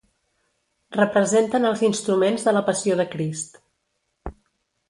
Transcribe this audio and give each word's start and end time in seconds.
Representen 0.97 1.69
els 1.71 1.83
instruments 1.89 2.47
de 2.49 2.57
la 2.57 2.65
Passió 2.71 2.99
de 3.03 3.07
Crist. 3.15 3.63